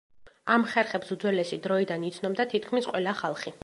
[0.53, 3.59] ამ ხერხებს უძველესი დროიდან იცნობდა თითქმის ყველა ხალხი.